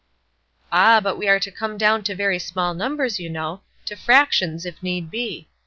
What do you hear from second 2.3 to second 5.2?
small numbers, you know, to fractions, if need